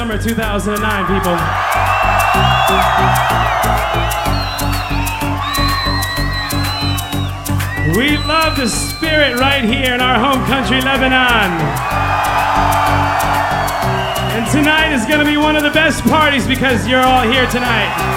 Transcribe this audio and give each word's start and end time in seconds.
summer 0.00 0.16
2009, 0.16 0.80
people. 1.12 1.36
We 7.94 8.16
love 8.16 8.56
the 8.56 8.66
spirit 8.66 9.38
right 9.38 9.62
here 9.62 9.92
in 9.92 10.00
our 10.00 10.18
home 10.18 10.42
country, 10.46 10.80
Lebanon. 10.80 11.52
And 14.32 14.50
tonight 14.50 14.94
is 14.94 15.04
going 15.04 15.18
to 15.20 15.26
be 15.26 15.36
one 15.36 15.54
of 15.54 15.62
the 15.62 15.68
best 15.68 16.02
parties 16.04 16.46
because 16.46 16.88
you're 16.88 17.04
all 17.04 17.28
here 17.28 17.46
tonight. 17.50 18.09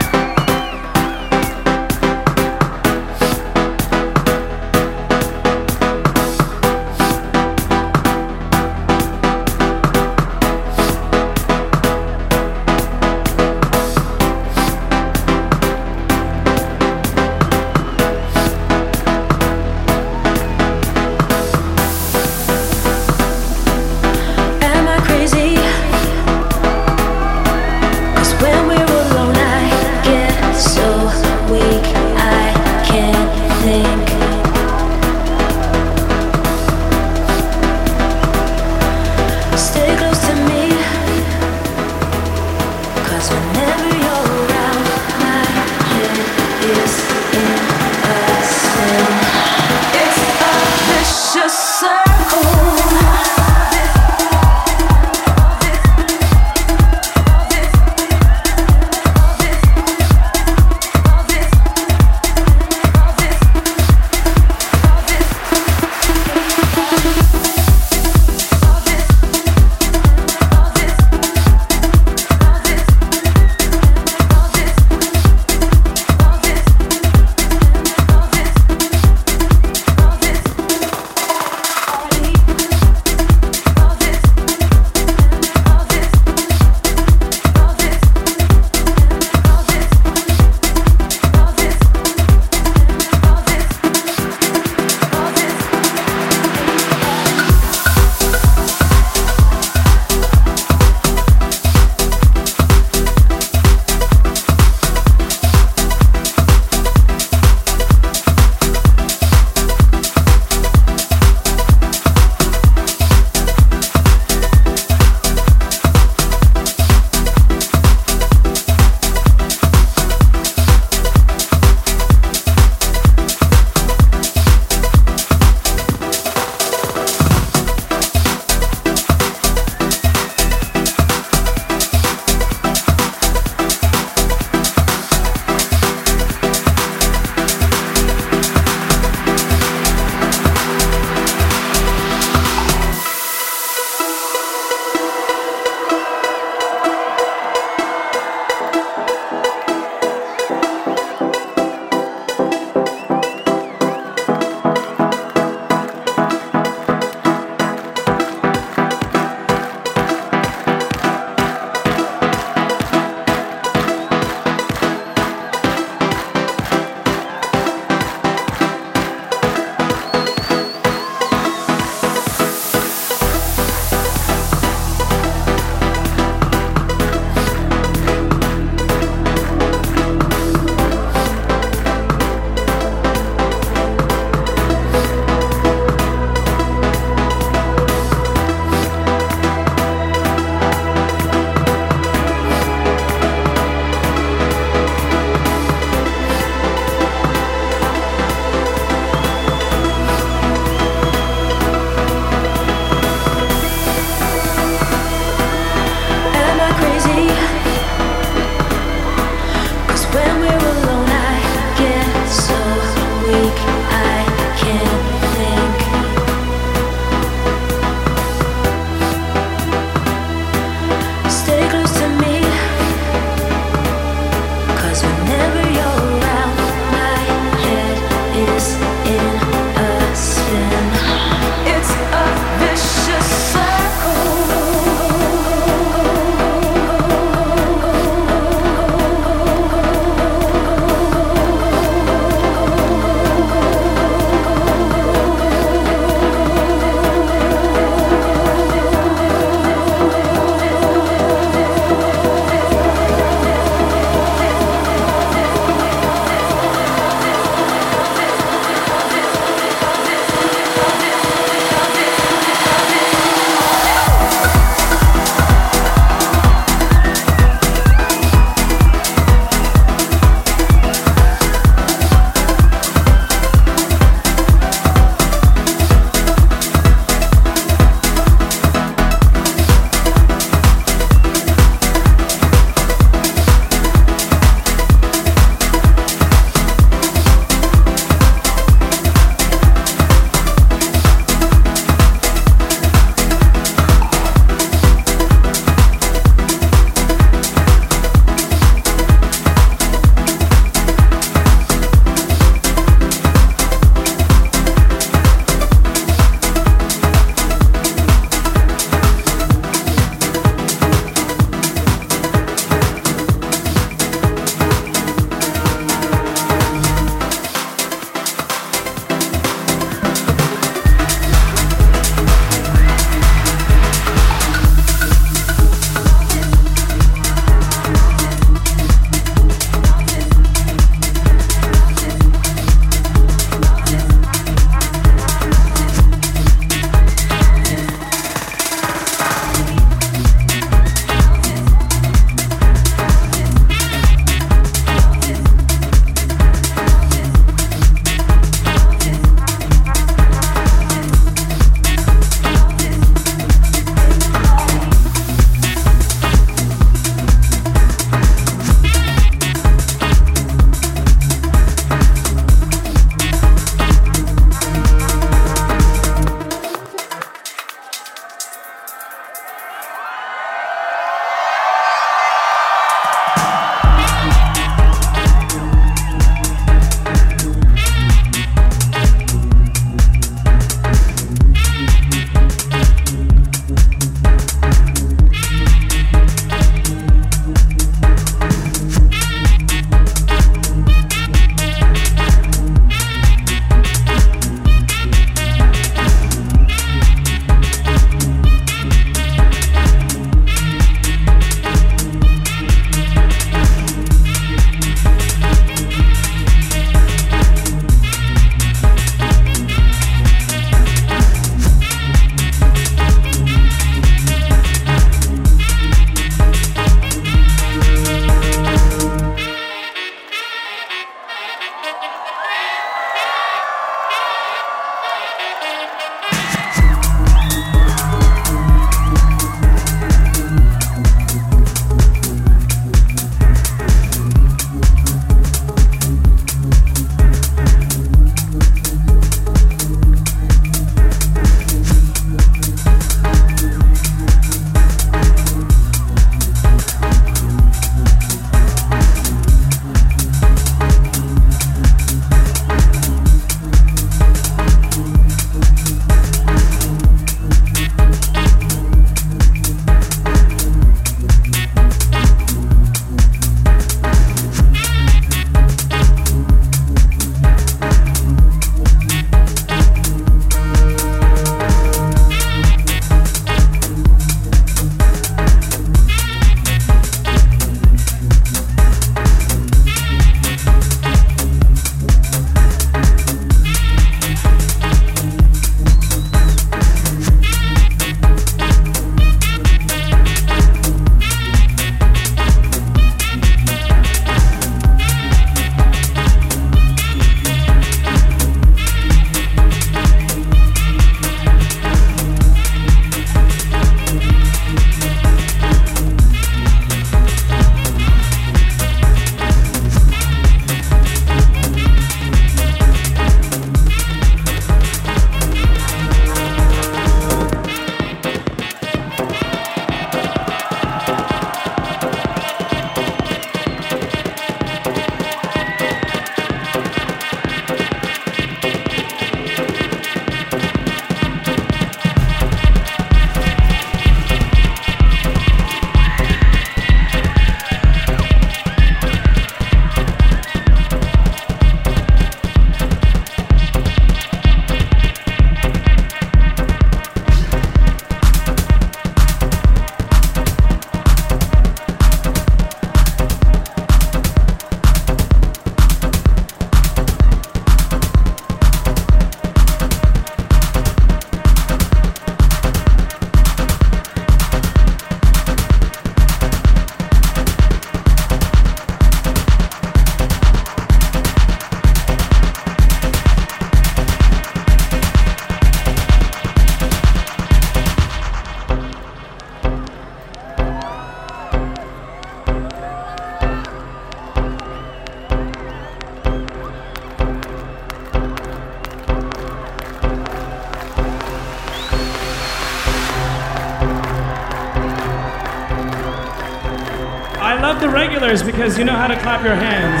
Because 598.56 598.78
you 598.78 598.84
know 598.84 598.96
how 598.96 599.06
to 599.06 599.16
clap 599.20 599.44
your 599.44 599.54
hands. 599.54 600.00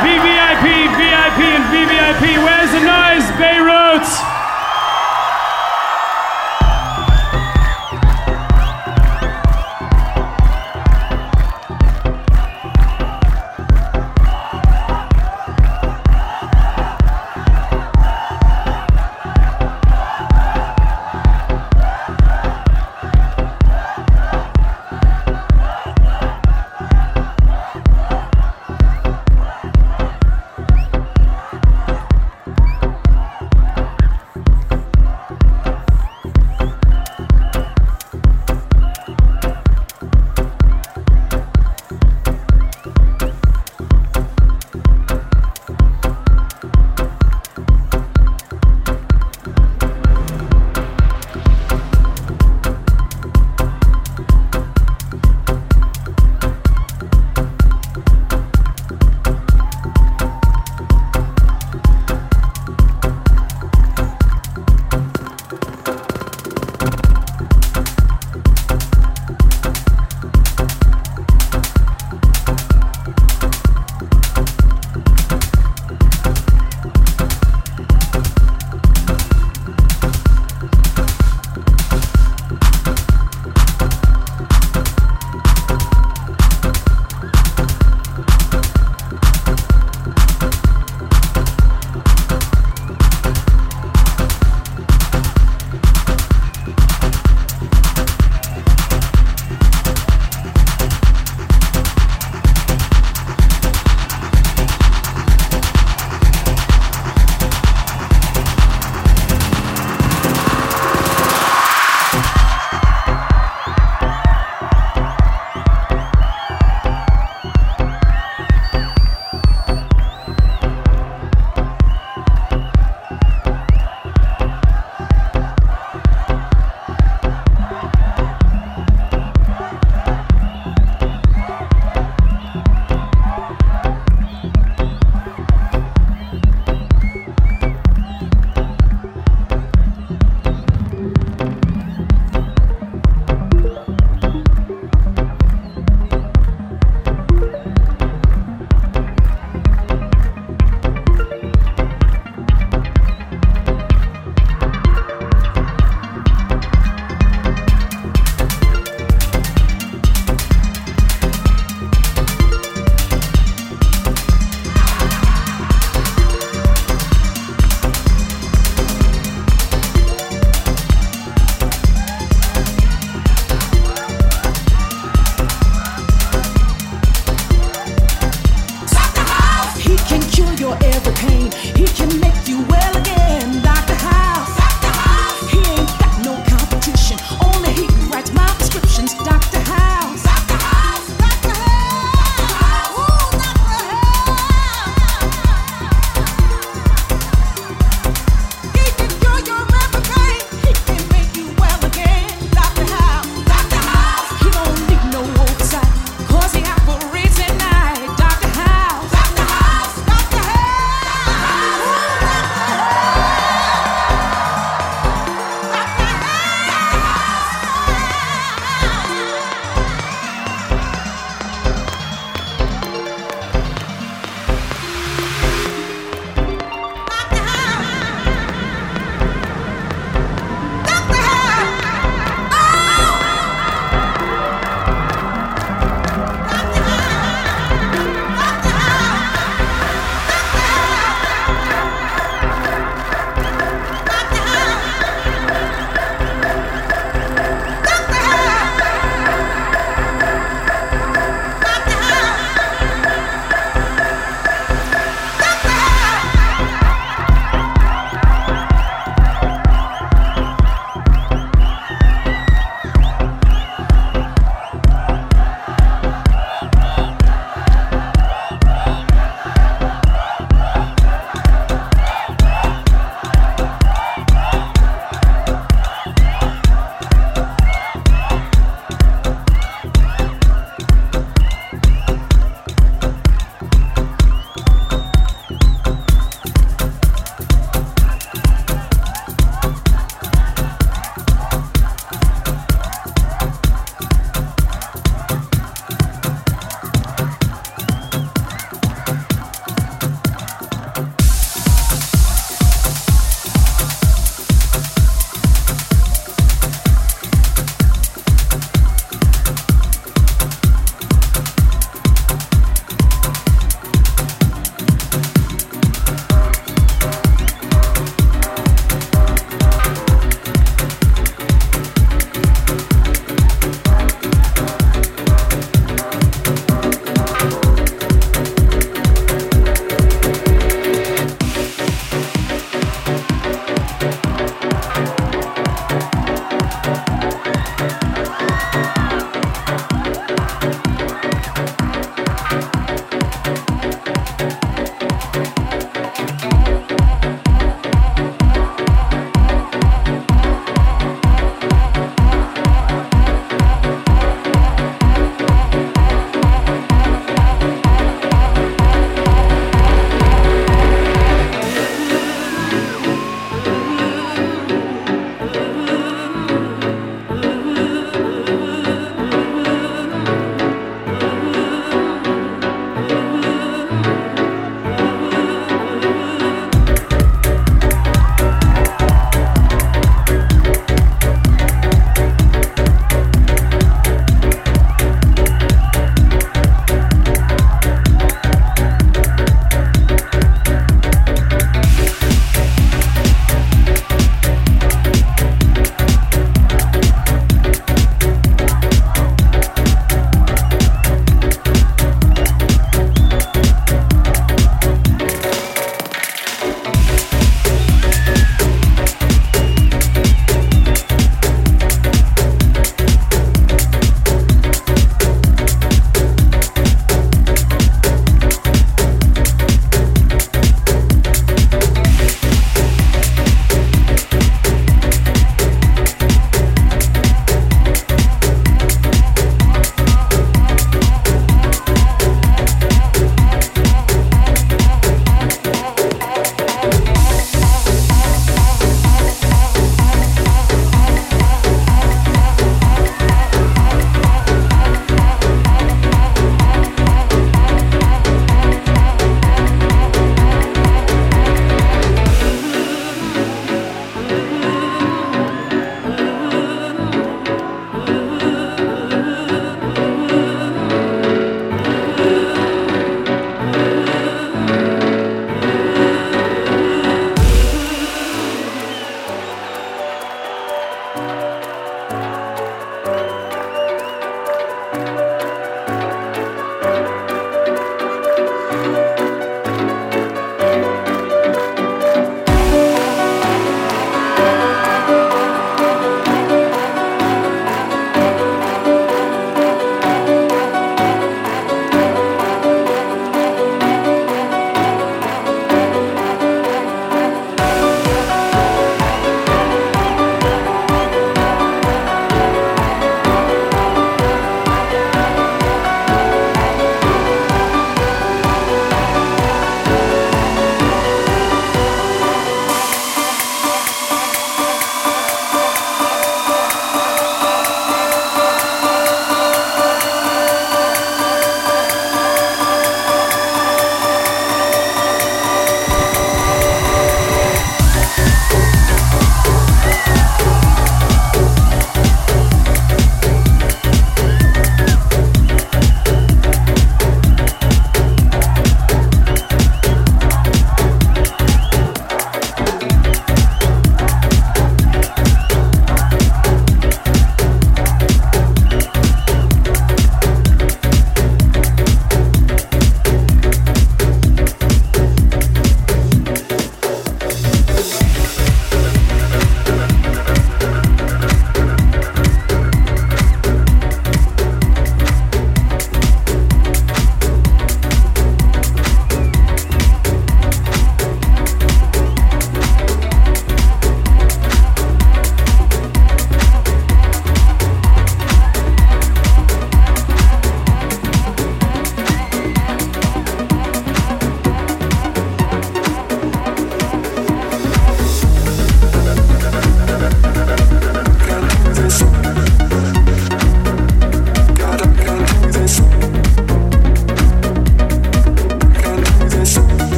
VVIP, 0.00 0.64
VIP, 0.96 1.40
and 1.44 1.64
VVIP. 1.68 2.42
Where's 2.42 2.72
the 2.72 2.80
noise, 2.80 3.28
Beirut? 3.36 4.25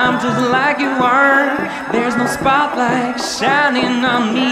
I'm 0.00 0.20
just 0.20 0.40
like 0.52 0.78
you 0.78 0.90
are. 0.90 1.58
There's 1.90 2.14
no 2.14 2.26
spotlight 2.26 3.18
shining 3.18 4.04
on 4.04 4.32
me. 4.32 4.50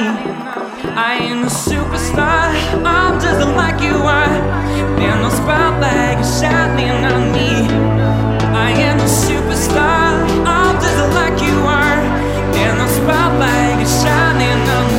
I 0.99 1.19
am 1.23 1.45
a 1.45 1.47
superstar. 1.47 2.51
I'm 2.85 3.21
just 3.21 3.47
like 3.55 3.81
you 3.81 3.95
are. 3.95 4.37
There's 4.99 5.21
no 5.23 5.31
spotlight 5.31 6.19
shining 6.27 6.99
on 7.13 7.31
me. 7.31 7.63
I 8.59 8.71
am 8.89 8.99
a 8.99 9.11
superstar. 9.25 10.19
I'm 10.45 10.75
just 10.83 11.15
like 11.15 11.41
you 11.41 11.57
are. 11.63 12.03
There's 12.53 12.77
no 12.77 12.89
spotlight 12.99 13.87
shining 13.87 14.69
on 14.69 14.87
me. 14.91 14.96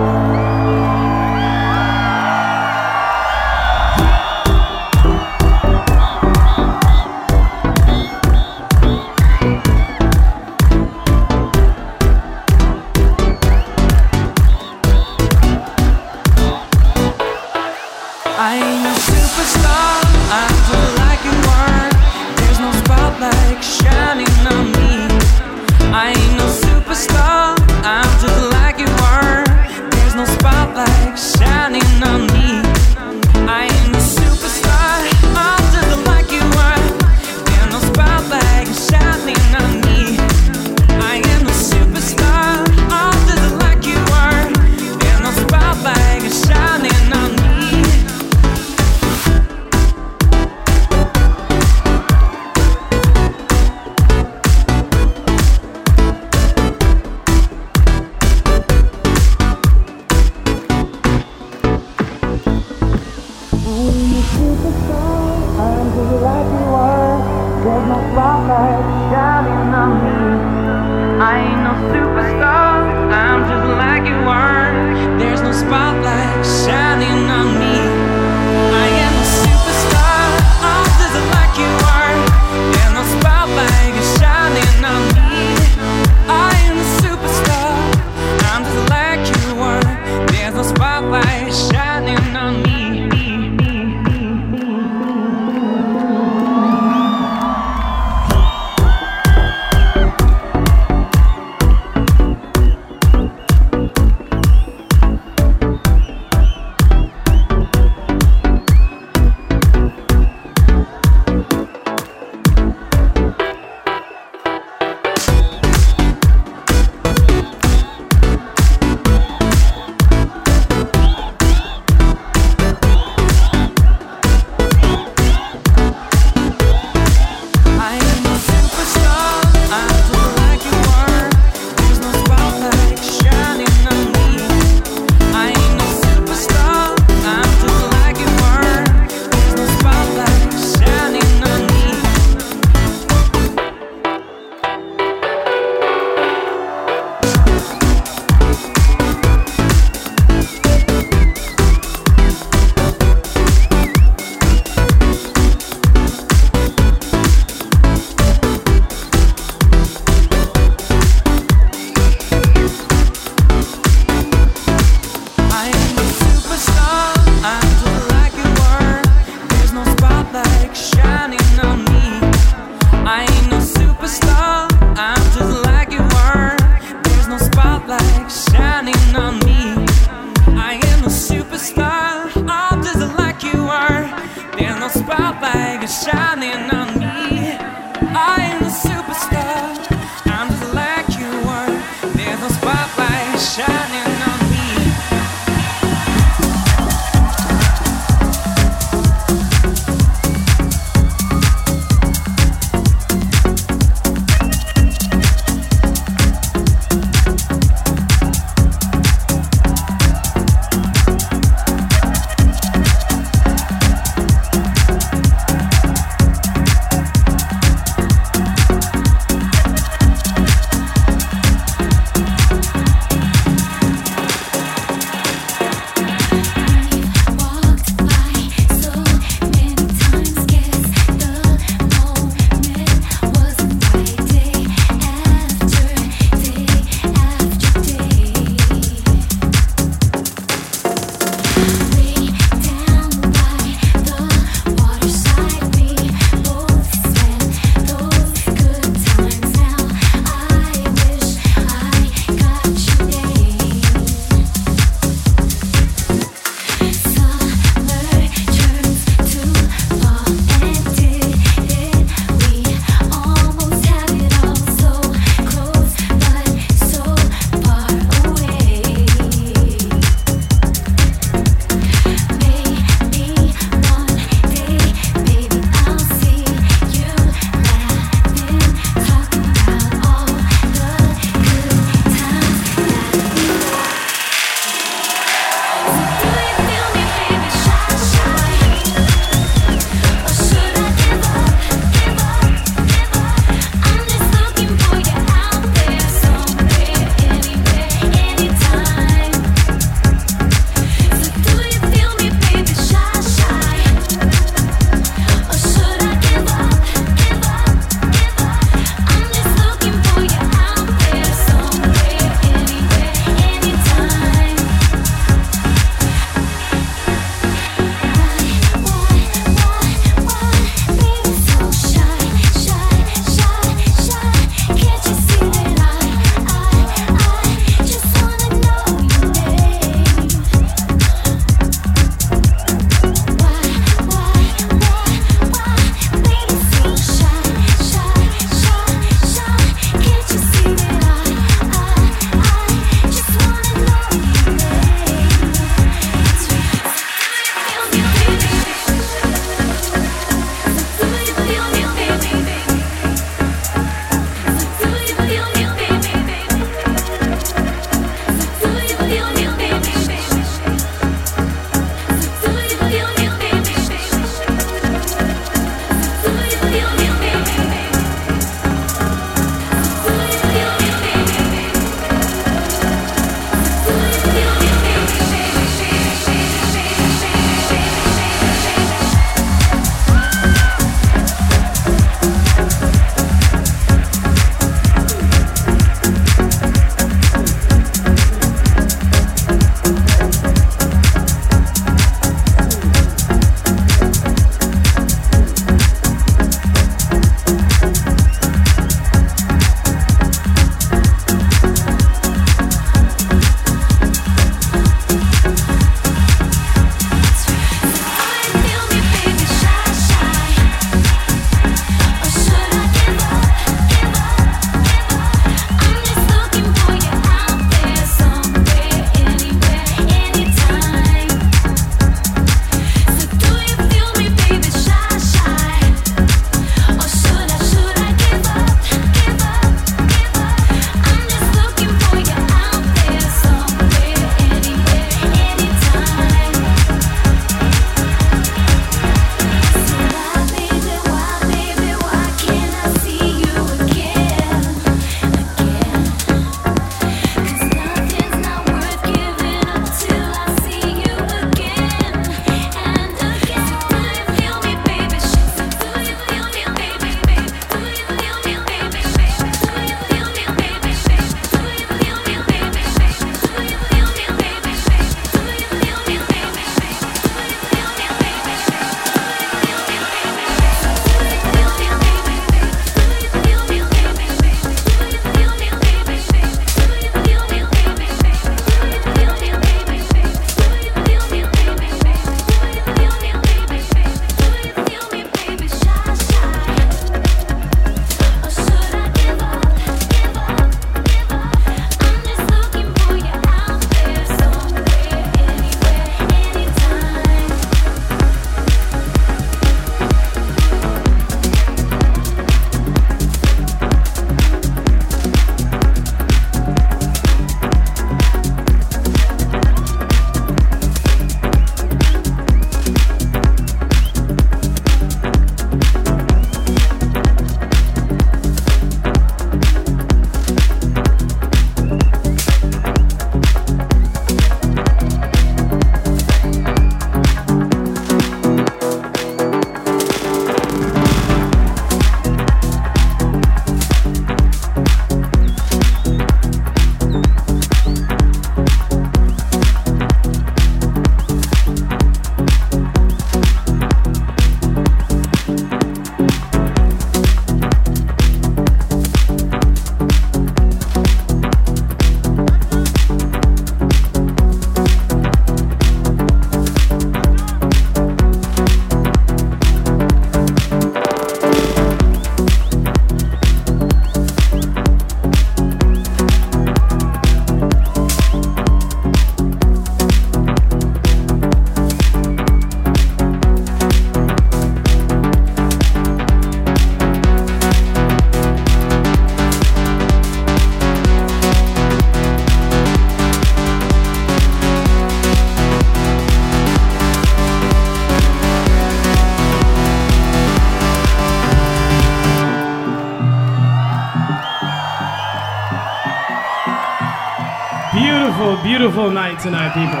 beautiful 599.10 599.14
night 599.14 599.40
tonight, 599.40 599.74
people. 599.74 600.00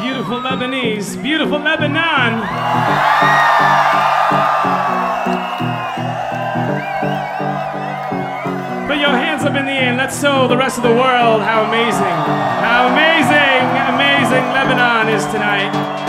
beautiful 0.00 0.40
Lebanese, 0.40 1.20
beautiful 1.22 1.58
Lebanon. 1.58 2.40
Put 8.86 8.98
your 8.98 9.10
hands 9.10 9.44
up 9.44 9.56
in 9.56 9.66
the 9.66 9.72
air 9.72 9.90
and 9.90 9.96
let's 9.98 10.20
show 10.20 10.46
the 10.46 10.56
rest 10.56 10.76
of 10.76 10.84
the 10.84 10.90
world 10.90 11.42
how 11.42 11.64
amazing, 11.64 12.16
how 12.62 12.86
amazing, 12.92 13.66
amazing 13.94 14.44
Lebanon 14.52 15.08
is 15.08 15.26
tonight. 15.26 16.05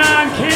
on. 0.00 0.49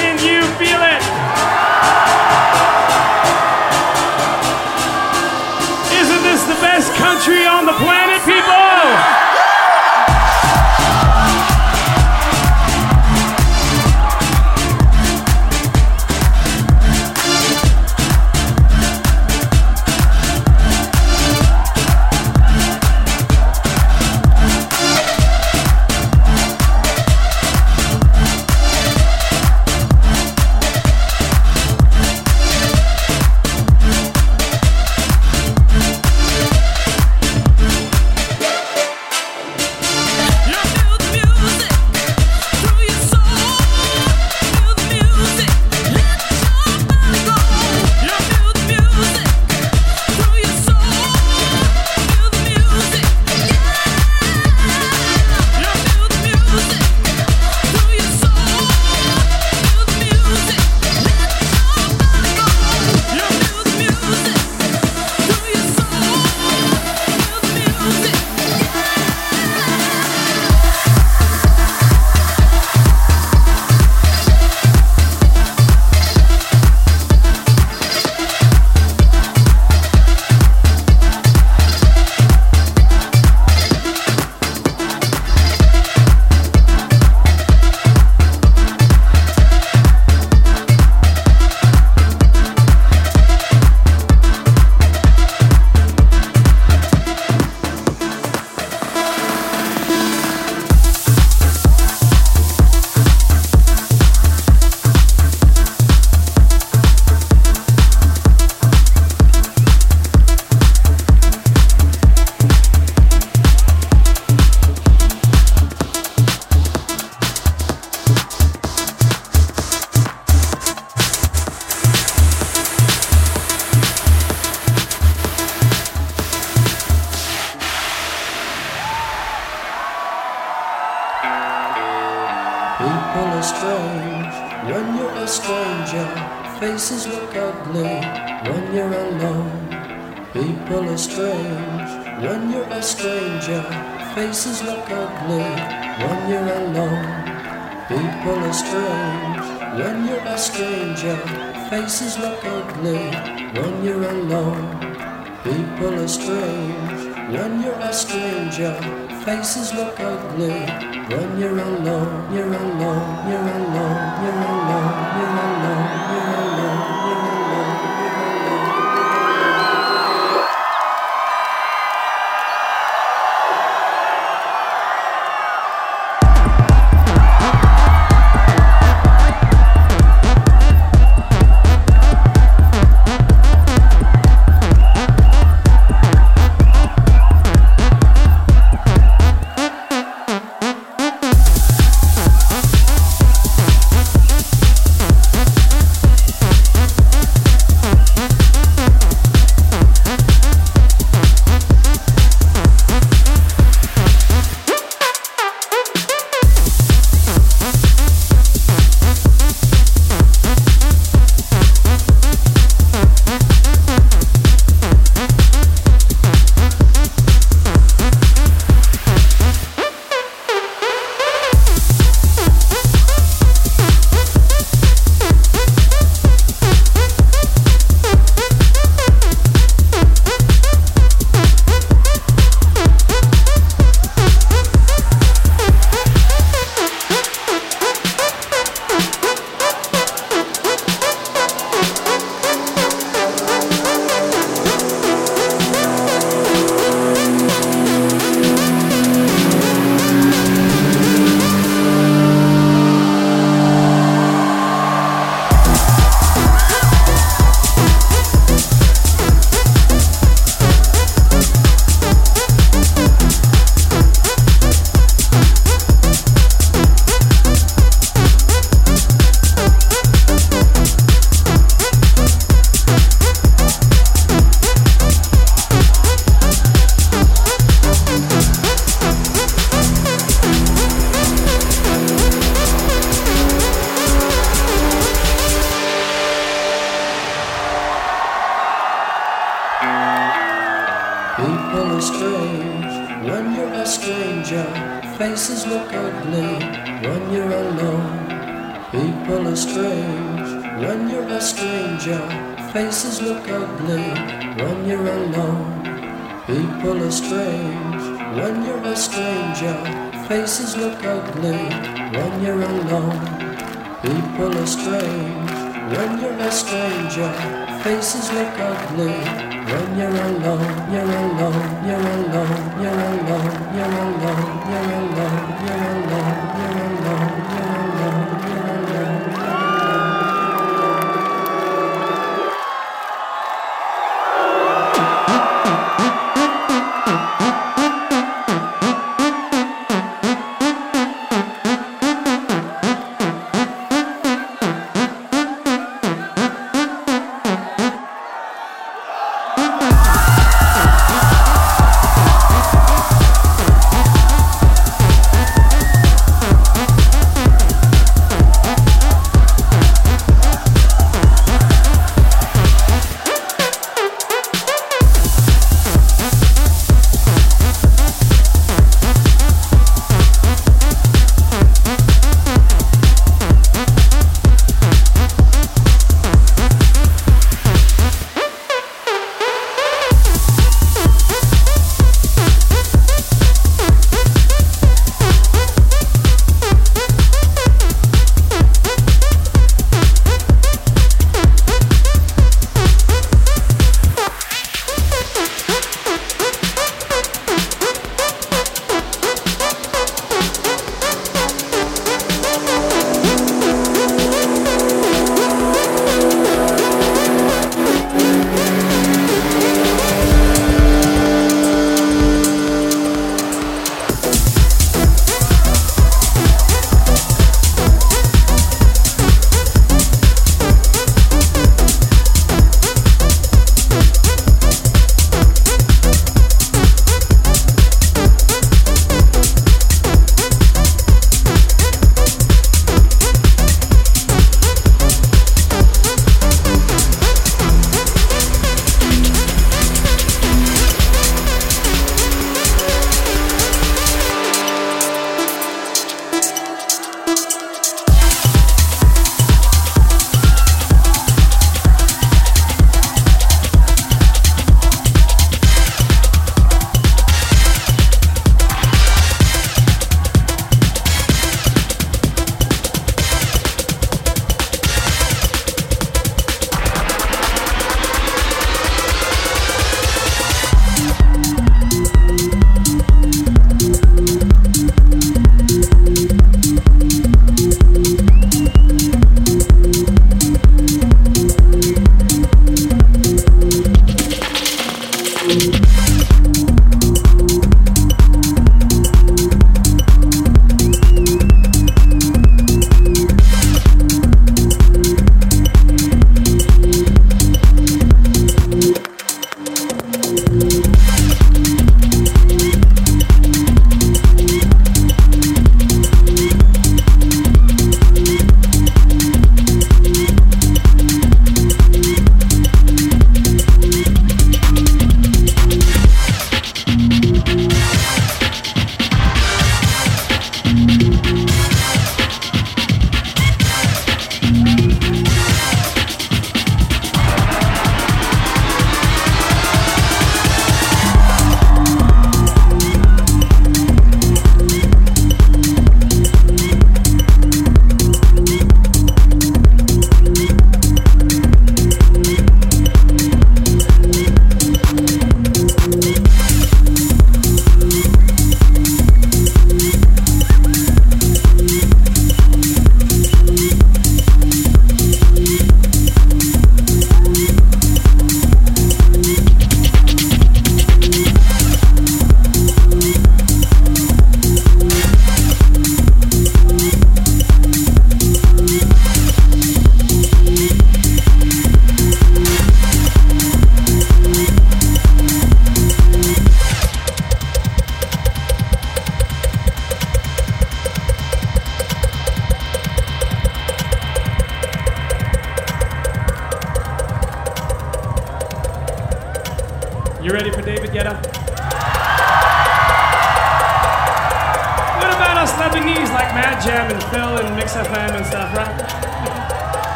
together. 590.94 591.33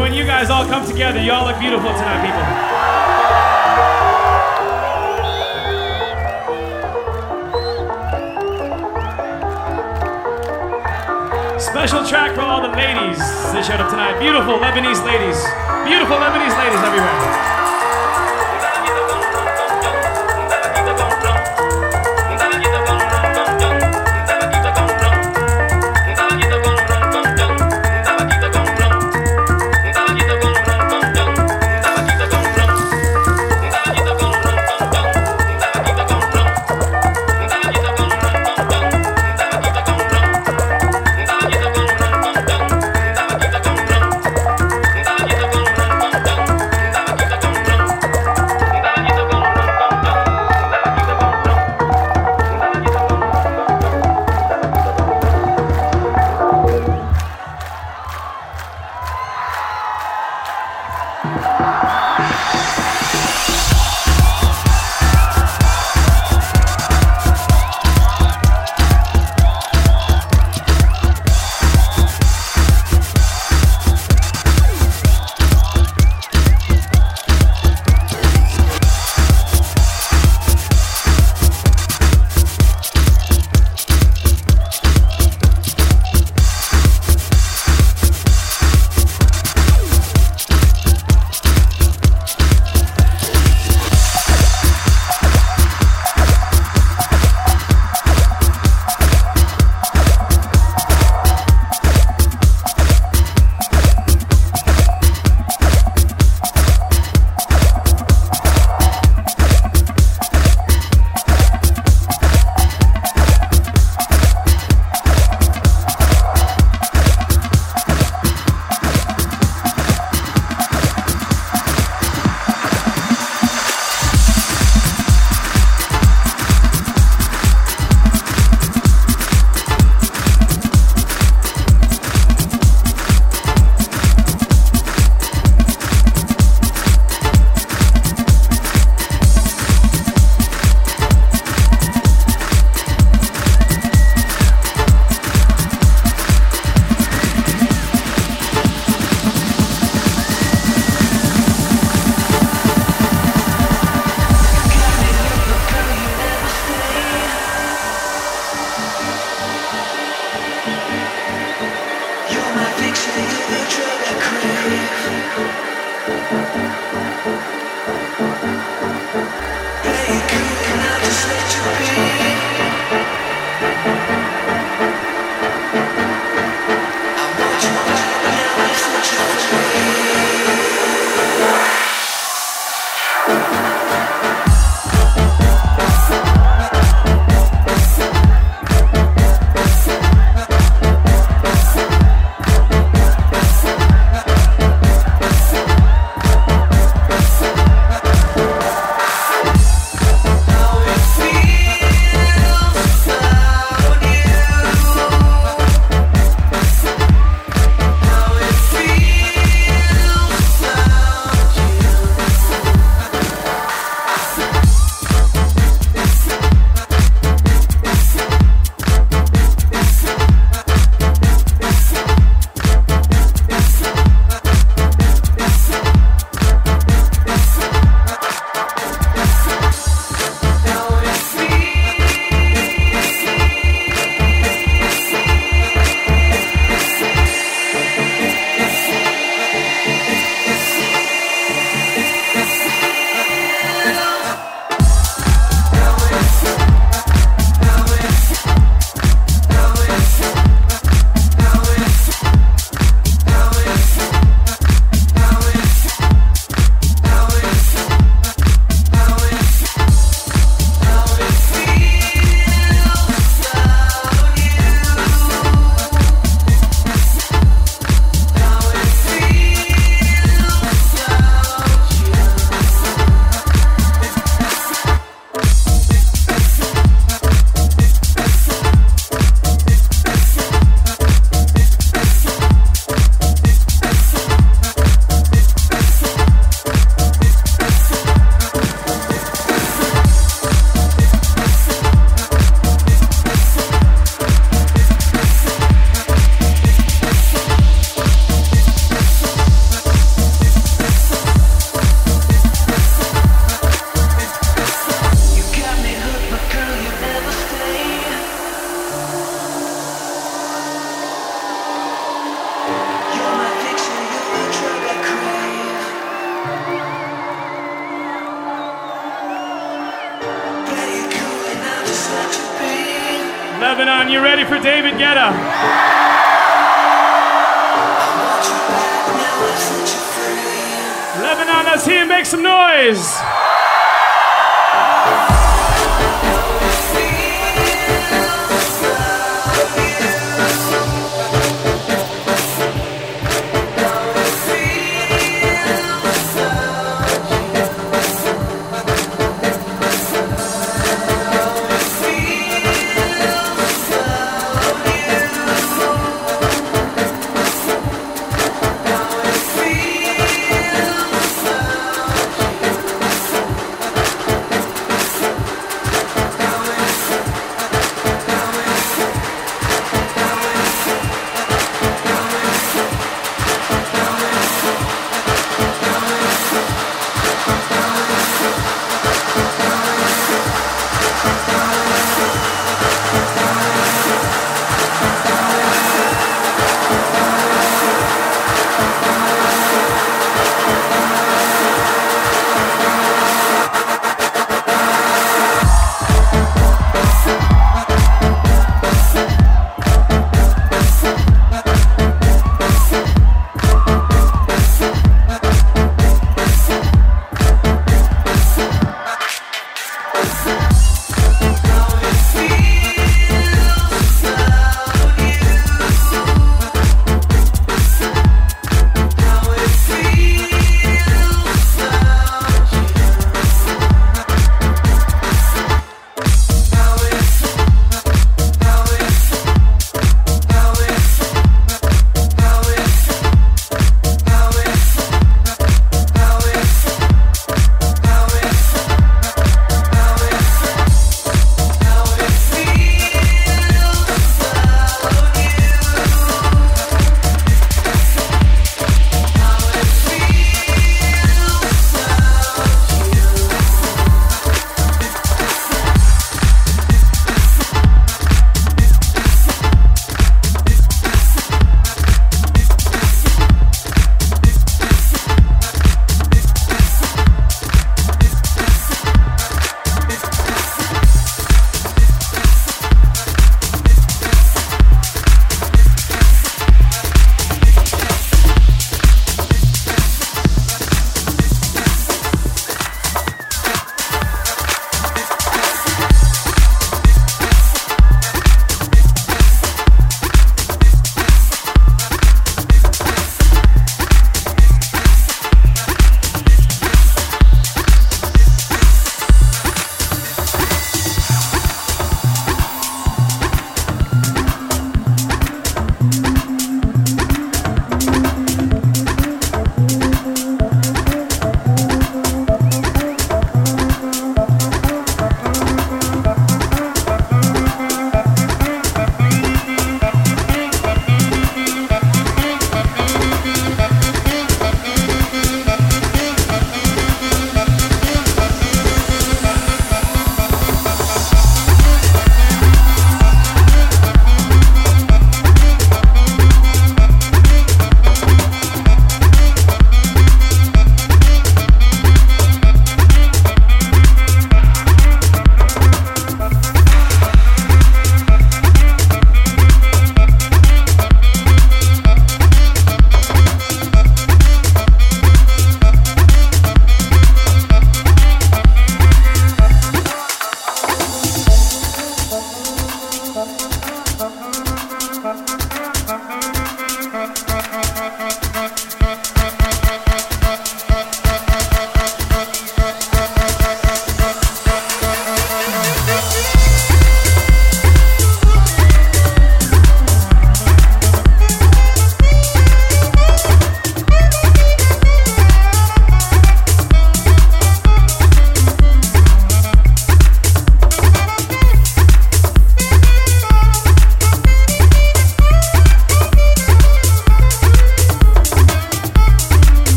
When 0.00 0.14
you 0.14 0.24
guys 0.24 0.50
all 0.50 0.66
come 0.66 0.86
together. 0.86 1.20
You 1.20 1.30
all 1.32 1.46
look 1.46 1.58
beautiful 1.60 1.90
tonight, 1.90 2.24
people. 2.24 2.40
Special 11.60 12.06
track 12.06 12.34
for 12.34 12.40
all 12.40 12.62
the 12.62 12.68
ladies 12.68 13.18
that 13.18 13.64
showed 13.64 13.80
up 13.80 13.90
tonight. 13.90 14.18
Beautiful 14.18 14.58
Lebanese 14.58 15.04
ladies. 15.04 15.38
Beautiful 15.86 16.16
Lebanese 16.16 16.56
ladies 16.58 16.80
everywhere. 16.80 17.59